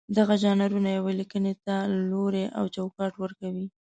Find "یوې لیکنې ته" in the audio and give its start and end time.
0.97-1.75